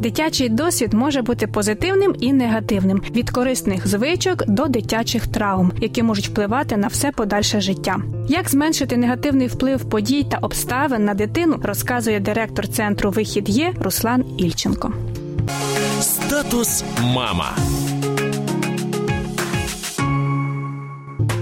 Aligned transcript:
Дитячий 0.00 0.48
досвід 0.48 0.92
може 0.92 1.22
бути 1.22 1.46
позитивним 1.46 2.14
і 2.20 2.32
негативним 2.32 3.02
від 3.10 3.30
корисних 3.30 3.88
звичок 3.88 4.46
до 4.46 4.66
дитячих 4.66 5.26
травм, 5.26 5.72
які 5.80 6.02
можуть 6.02 6.28
впливати 6.28 6.76
на 6.76 6.86
все 6.86 7.10
подальше 7.10 7.60
життя. 7.60 7.96
Як 8.28 8.50
зменшити 8.50 8.96
негативний 8.96 9.46
вплив 9.46 9.88
подій 9.88 10.26
та 10.30 10.38
обставин 10.38 11.04
на 11.04 11.14
дитину, 11.14 11.60
розказує 11.62 12.20
директор 12.20 12.68
центру 12.68 13.10
Вихід 13.10 13.48
є 13.48 13.72
Руслан 13.80 14.24
Ільченко. 14.38 14.92
Статус 16.00 16.84
мама. 17.02 17.56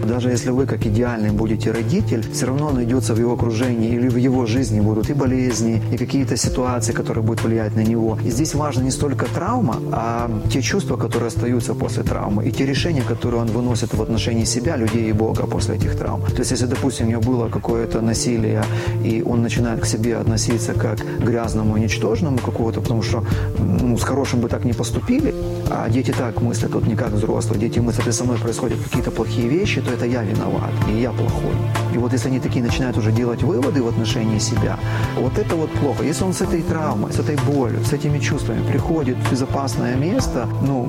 Даже 0.09 0.31
если 0.31 0.51
вы 0.51 0.65
как 0.65 0.87
идеальный 0.87 1.33
будете 1.33 1.71
родитель, 1.71 2.25
все 2.33 2.47
равно 2.47 2.71
найдется 2.71 3.15
в 3.15 3.19
его 3.19 3.35
окружении 3.35 3.91
или 3.91 4.09
в 4.09 4.17
его 4.17 4.47
жизни 4.47 4.81
будут 4.81 5.11
и 5.11 5.13
болезни, 5.13 5.83
и 5.93 5.99
какие-то 5.99 6.37
ситуации, 6.37 6.93
которые 6.95 7.23
будут 7.23 7.45
влиять 7.45 7.77
на 7.77 7.85
него. 7.85 8.19
И 8.25 8.31
здесь 8.31 8.55
важно 8.55 8.85
не 8.85 8.91
столько 8.91 9.27
травма, 9.27 9.77
а 9.93 10.31
те 10.51 10.63
чувства, 10.63 10.97
которые 10.97 11.29
остаются 11.29 11.75
после 11.75 12.05
травмы, 12.05 12.49
и 12.49 12.51
те 12.51 12.65
решения, 12.65 13.03
которые 13.03 13.43
он 13.43 13.49
выносит 13.49 13.93
в 13.93 14.01
отношении 14.01 14.45
себя, 14.45 14.77
людей 14.77 15.11
и 15.11 15.13
Бога 15.13 15.47
после 15.47 15.75
этих 15.75 15.95
травм. 15.95 16.23
То 16.23 16.39
есть, 16.39 16.53
если, 16.53 16.67
допустим, 16.67 17.07
у 17.07 17.11
него 17.11 17.21
было 17.21 17.51
какое-то 17.51 18.01
насилие, 18.01 18.65
и 19.05 19.23
он 19.23 19.43
начинает 19.43 19.81
к 19.81 19.87
себе 19.87 20.17
относиться 20.17 20.73
как 20.73 20.99
к 20.99 21.21
грязному 21.21 21.77
и 21.77 21.81
ничтожному 21.81 22.39
какого-то, 22.39 22.81
потому 22.81 23.03
что 23.03 23.25
ну, 23.59 23.99
с 23.99 24.03
хорошим 24.03 24.41
бы 24.41 24.49
так 24.49 24.65
не 24.65 24.73
поступили, 24.73 25.35
а 25.71 25.89
дети 25.91 26.15
так 26.17 26.41
мыслят, 26.41 26.73
вот 26.73 26.87
не 26.87 26.97
как 26.97 27.11
взрослые. 27.11 27.61
Дети 27.61 27.79
мыслят, 27.81 28.07
если 28.07 28.19
со 28.19 28.25
мной 28.25 28.39
происходят 28.39 28.79
какие-то 28.83 29.11
плохие 29.11 29.49
вещи, 29.49 29.83
то 29.83 29.98
это 29.99 30.07
я 30.07 30.23
виноват, 30.23 30.71
и 30.89 31.01
я 31.01 31.11
плохой. 31.11 31.57
И 31.95 31.99
вот 31.99 32.13
если 32.13 32.29
они 32.29 32.41
такие 32.41 32.65
начинают 32.65 32.97
уже 32.97 33.13
делать 33.13 33.43
выводы 33.43 33.83
в 33.83 33.89
отношении 33.89 34.39
себя, 34.39 34.79
вот 35.17 35.39
это 35.39 35.57
вот 35.57 35.71
плохо. 35.73 36.05
Если 36.05 36.25
он 36.25 36.33
с 36.33 36.41
этой 36.41 36.63
травмой, 36.63 37.13
с 37.13 37.19
этой 37.19 37.37
болью, 37.37 37.85
с 37.85 37.93
этими 37.93 38.19
чувствами 38.19 38.63
приходит 38.67 39.17
в 39.17 39.31
безопасное 39.31 39.97
место, 39.97 40.49
ну, 40.63 40.89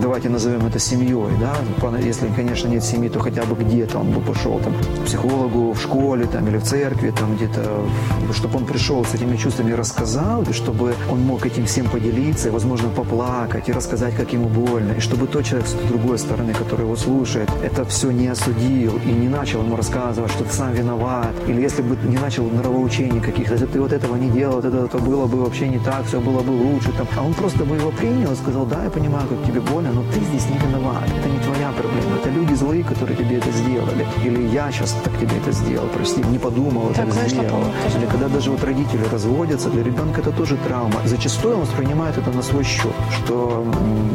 давайте 0.00 0.28
назовем 0.28 0.66
это 0.66 0.78
семьей, 0.78 1.32
да, 1.40 1.54
если, 1.98 2.28
конечно, 2.28 2.68
нет 2.68 2.82
семьи, 2.82 3.08
то 3.08 3.20
хотя 3.20 3.44
бы 3.44 3.54
где-то 3.62 3.98
он 3.98 4.10
бы 4.10 4.20
пошел 4.20 4.58
там 4.60 4.74
к 4.74 5.04
психологу 5.04 5.72
в 5.72 5.80
школе 5.80 6.26
там, 6.26 6.48
или 6.48 6.58
в 6.58 6.64
церкви, 6.64 7.12
там 7.16 7.36
где-то, 7.36 7.62
чтобы 8.32 8.58
он 8.58 8.64
пришел 8.64 9.04
с 9.04 9.14
этими 9.14 9.36
чувствами 9.36 9.70
и 9.70 9.74
рассказал, 9.74 10.42
и 10.42 10.52
чтобы 10.52 10.94
он 11.10 11.20
мог 11.22 11.46
этим 11.46 11.66
всем 11.66 11.86
поделиться, 11.86 12.48
и, 12.48 12.50
возможно, 12.50 12.88
поплакать, 12.88 13.68
и 13.68 13.72
рассказать, 13.72 14.14
как 14.16 14.32
ему 14.32 14.48
больно, 14.48 14.92
и 14.92 15.00
чтобы 15.00 15.26
тот 15.26 15.44
человек 15.44 15.68
с 15.68 15.74
другой 15.88 16.18
стороны, 16.18 16.52
который 16.52 16.82
его 16.82 16.96
слушает, 16.96 17.48
это 17.62 17.84
все 17.84 18.10
не 18.10 18.28
осудил 18.28 18.98
и 19.04 19.10
не 19.12 19.28
начал 19.28 19.62
ему 19.62 19.76
рассказывать, 19.76 20.31
что 20.32 20.44
ты 20.44 20.52
сам 20.52 20.72
виноват, 20.72 21.34
или 21.46 21.60
если 21.60 21.82
бы 21.82 21.96
не 22.08 22.16
начал 22.16 22.44
нравоучений 22.44 23.20
каких-то, 23.20 23.52
если 23.52 23.66
бы 23.66 23.72
ты 23.72 23.80
вот 23.80 23.92
этого 23.92 24.16
не 24.16 24.30
делал, 24.30 24.56
вот 24.56 24.64
это, 24.64 24.84
это 24.86 24.98
было 24.98 25.26
бы 25.26 25.42
вообще 25.44 25.68
не 25.68 25.78
так, 25.78 26.06
все 26.06 26.20
было 26.20 26.40
бы 26.40 26.50
лучше, 26.50 26.92
там, 26.92 27.06
а 27.16 27.22
он 27.22 27.34
просто 27.34 27.64
бы 27.64 27.76
его 27.76 27.90
принял 27.90 28.32
и 28.32 28.36
сказал, 28.36 28.64
да, 28.66 28.84
я 28.84 28.90
понимаю, 28.90 29.28
как 29.28 29.44
тебе 29.46 29.60
больно, 29.60 29.92
но 29.92 30.02
ты 30.12 30.20
здесь 30.20 30.46
не 30.50 30.58
виноват, 30.58 31.04
это 31.18 31.28
не 31.28 31.38
твоя 31.38 31.70
проблема, 31.72 32.16
это 32.16 32.30
люди 32.30 32.51
злые, 32.82 32.84
которые 32.84 33.16
тебе 33.16 33.38
это 33.38 33.50
сделали, 33.50 34.06
или 34.24 34.48
я 34.48 34.70
сейчас 34.70 34.92
так 35.04 35.18
тебе 35.18 35.36
это 35.36 35.52
сделал, 35.52 35.88
прости, 35.88 36.20
не 36.30 36.38
подумал, 36.38 36.92
так, 36.94 37.12
так 37.12 37.28
сделал. 37.28 37.64
Или 37.96 38.06
когда 38.06 38.28
даже 38.28 38.50
вот 38.50 38.64
родители 38.64 39.04
разводятся, 39.12 39.70
для 39.70 39.82
ребенка 39.82 40.20
это 40.20 40.32
тоже 40.32 40.56
травма. 40.56 41.00
Зачастую 41.04 41.54
он 41.54 41.60
воспринимает 41.62 42.18
это 42.18 42.30
на 42.30 42.42
свой 42.42 42.64
счет, 42.64 42.94
что 43.10 43.64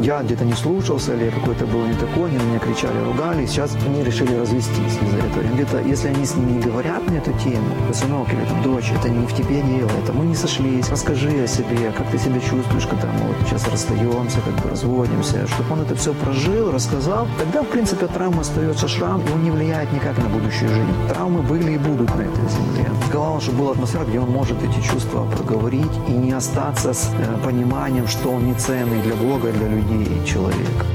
я 0.03 0.21
где-то 0.21 0.45
не 0.45 0.53
слушался, 0.53 1.13
или 1.13 1.25
я 1.25 1.31
какой-то 1.31 1.65
был 1.65 1.85
не 1.85 1.95
такой, 1.95 2.29
они 2.29 2.37
на 2.37 2.43
меня 2.43 2.59
кричали, 2.59 3.03
ругали, 3.05 3.43
и 3.43 3.47
сейчас 3.47 3.75
они 3.85 4.03
решили 4.03 4.35
развестись 4.35 4.97
из-за 5.01 5.17
этого. 5.17 5.43
И 5.43 5.53
где-то, 5.53 5.81
если 5.81 6.09
они 6.09 6.25
с 6.25 6.35
ним 6.35 6.57
не 6.57 6.59
говорят 6.59 7.09
на 7.09 7.15
эту 7.15 7.31
тему, 7.43 7.67
сынок 7.93 8.27
или 8.33 8.45
там, 8.45 8.61
дочь, 8.63 8.91
это 8.91 9.09
не 9.09 9.25
в 9.25 9.33
тебе 9.33 9.61
дело, 9.61 9.91
это 10.03 10.13
мы 10.13 10.25
не 10.25 10.35
сошлись, 10.35 10.89
расскажи 10.89 11.43
о 11.43 11.47
себе, 11.47 11.91
как 11.97 12.09
ты 12.11 12.17
себя 12.17 12.39
чувствуешь, 12.39 12.87
когда 12.87 13.07
мы 13.07 13.27
вот 13.27 13.37
сейчас 13.45 13.67
расстаемся, 13.67 14.37
как 14.41 14.53
бы 14.63 14.69
разводимся, 14.69 15.47
чтобы 15.47 15.73
он 15.73 15.81
это 15.81 15.95
все 15.95 16.13
прожил, 16.13 16.71
рассказал, 16.71 17.27
тогда, 17.37 17.63
в 17.63 17.67
принципе, 17.67 18.05
от 18.05 18.13
травмы 18.13 18.43
остается 18.57 18.87
шрам, 18.87 19.21
и 19.21 19.31
он 19.31 19.43
не 19.43 19.51
влияет 19.51 19.93
никак 19.93 20.17
на 20.17 20.29
будущую 20.29 20.69
жизнь. 20.69 21.07
Травмы 21.09 21.43
были 21.43 21.73
и 21.73 21.77
будут 21.77 22.09
на 22.15 22.21
этой 22.21 22.49
земле. 22.49 22.89
Главное, 23.11 23.39
чтобы 23.39 23.59
была 23.59 23.71
атмосфера, 23.73 24.03
где 24.05 24.19
он 24.19 24.31
может 24.31 24.57
эти 24.63 24.81
чувства 24.81 25.25
проговорить 25.25 25.91
и 26.07 26.11
не 26.11 26.31
остаться 26.31 26.91
с 26.91 27.11
э, 27.19 27.37
пониманием, 27.43 28.07
что 28.07 28.29
он 28.29 28.47
не 28.47 28.53
ценный 28.55 29.01
для 29.03 29.15
Бога, 29.15 29.51
для 29.51 29.67
людей 29.67 30.25
человек. 30.25 30.85